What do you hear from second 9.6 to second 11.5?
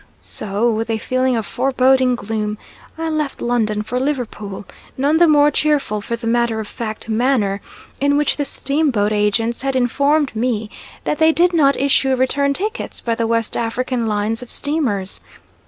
had informed me that they